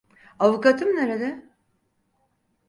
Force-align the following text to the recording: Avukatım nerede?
Avukatım 0.39 0.89
nerede? 0.95 1.49